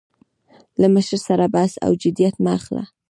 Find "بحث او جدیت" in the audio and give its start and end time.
1.55-2.35